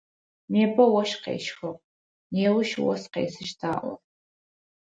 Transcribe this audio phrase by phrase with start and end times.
[0.53, 1.83] Непэ ощх къещхыгъ,
[2.33, 3.93] неущ ос къесыщт аӏо.